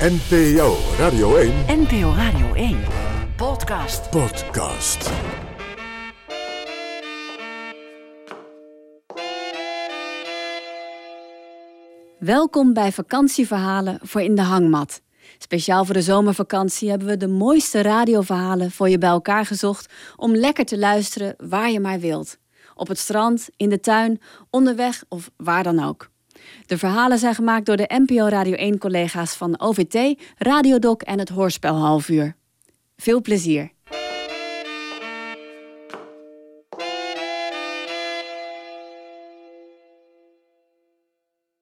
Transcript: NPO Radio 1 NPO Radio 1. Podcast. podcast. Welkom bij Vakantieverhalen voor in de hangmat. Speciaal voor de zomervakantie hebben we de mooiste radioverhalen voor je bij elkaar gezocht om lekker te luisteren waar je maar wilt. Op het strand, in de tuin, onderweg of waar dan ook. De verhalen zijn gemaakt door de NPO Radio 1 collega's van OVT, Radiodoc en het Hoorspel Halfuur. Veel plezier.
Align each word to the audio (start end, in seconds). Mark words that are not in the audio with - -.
NPO 0.00 0.76
Radio 0.98 1.36
1 1.36 1.52
NPO 1.66 2.12
Radio 2.14 2.54
1. 2.54 2.78
Podcast. 3.36 4.10
podcast. 4.10 5.10
Welkom 12.18 12.72
bij 12.72 12.92
Vakantieverhalen 12.92 13.98
voor 14.02 14.20
in 14.20 14.34
de 14.34 14.42
hangmat. 14.42 15.02
Speciaal 15.38 15.84
voor 15.84 15.94
de 15.94 16.02
zomervakantie 16.02 16.90
hebben 16.90 17.08
we 17.08 17.16
de 17.16 17.28
mooiste 17.28 17.82
radioverhalen 17.82 18.70
voor 18.70 18.88
je 18.88 18.98
bij 18.98 19.10
elkaar 19.10 19.46
gezocht 19.46 19.92
om 20.16 20.36
lekker 20.36 20.64
te 20.64 20.78
luisteren 20.78 21.34
waar 21.38 21.70
je 21.70 21.80
maar 21.80 22.00
wilt. 22.00 22.38
Op 22.74 22.88
het 22.88 22.98
strand, 22.98 23.48
in 23.56 23.68
de 23.68 23.80
tuin, 23.80 24.20
onderweg 24.50 25.04
of 25.08 25.30
waar 25.36 25.62
dan 25.62 25.84
ook. 25.84 26.10
De 26.66 26.78
verhalen 26.78 27.18
zijn 27.18 27.34
gemaakt 27.34 27.66
door 27.66 27.76
de 27.76 28.02
NPO 28.06 28.26
Radio 28.26 28.54
1 28.54 28.78
collega's 28.78 29.34
van 29.34 29.60
OVT, 29.60 30.22
Radiodoc 30.36 31.02
en 31.02 31.18
het 31.18 31.28
Hoorspel 31.28 31.74
Halfuur. 31.74 32.36
Veel 32.96 33.20
plezier. 33.20 33.70